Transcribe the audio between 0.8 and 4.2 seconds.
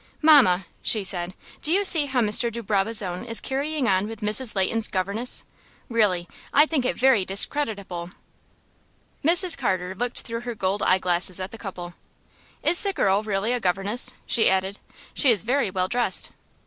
she said, "do you see how Mr. de Barbazon is carrying on